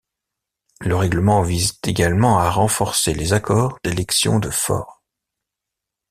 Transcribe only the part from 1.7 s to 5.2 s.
également à renforcer les accords d’élection de for.